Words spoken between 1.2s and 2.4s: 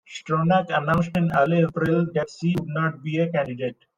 early April that